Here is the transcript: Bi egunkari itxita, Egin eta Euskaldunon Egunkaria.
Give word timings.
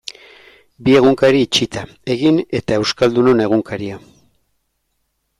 Bi 0.87 0.93
egunkari 0.99 1.41
itxita, 1.47 1.83
Egin 2.15 2.39
eta 2.59 2.79
Euskaldunon 2.81 3.43
Egunkaria. 3.45 3.99